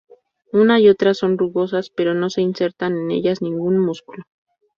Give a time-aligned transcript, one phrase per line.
[0.51, 4.23] Una y otra son rugosas pero no se inserta en ellas ningún músculo.